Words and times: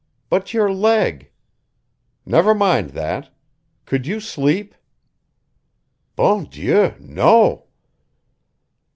But 0.31 0.51
your 0.51 0.73
leg" 0.73 1.29
"Never 2.25 2.55
mind 2.55 2.89
that. 2.97 3.29
Could 3.85 4.07
you 4.07 4.19
sleep?" 4.19 4.73
"Bon 6.15 6.45
Dieu 6.45 6.95
no!" 6.99 7.67